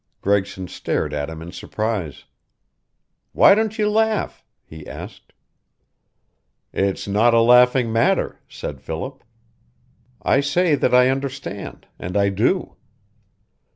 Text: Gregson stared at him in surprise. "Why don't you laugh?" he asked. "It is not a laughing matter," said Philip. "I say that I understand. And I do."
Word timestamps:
Gregson 0.21 0.67
stared 0.67 1.13
at 1.13 1.29
him 1.29 1.43
in 1.43 1.51
surprise. 1.51 2.25
"Why 3.33 3.53
don't 3.53 3.77
you 3.77 3.87
laugh?" 3.87 4.43
he 4.65 4.87
asked. 4.87 5.31
"It 6.73 6.97
is 6.97 7.07
not 7.07 7.35
a 7.35 7.39
laughing 7.41 7.93
matter," 7.93 8.39
said 8.49 8.81
Philip. 8.81 9.23
"I 10.23 10.39
say 10.39 10.73
that 10.73 10.95
I 10.95 11.09
understand. 11.11 11.85
And 11.99 12.17
I 12.17 12.29
do." 12.29 12.77